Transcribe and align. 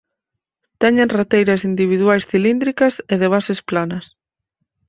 Teñen 0.81 1.13
rateiras 1.19 1.65
individuais 1.71 2.27
cilíndricas 2.31 2.93
e 3.13 3.15
de 3.21 3.27
bases 3.33 3.59
planas. 3.69 4.05